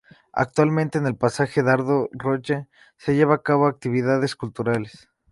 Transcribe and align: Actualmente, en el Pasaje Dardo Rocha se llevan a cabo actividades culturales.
Actualmente, 0.33 0.97
en 0.97 1.05
el 1.05 1.15
Pasaje 1.15 1.61
Dardo 1.61 2.09
Rocha 2.11 2.67
se 2.97 3.13
llevan 3.13 3.35
a 3.37 3.41
cabo 3.43 3.67
actividades 3.67 4.35
culturales. 4.35 5.07